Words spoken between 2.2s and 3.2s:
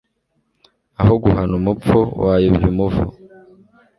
wayobya umuvu